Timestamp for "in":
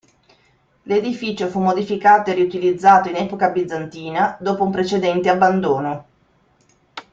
3.09-3.17